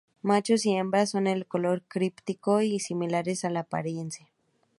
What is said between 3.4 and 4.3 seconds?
en apariencia.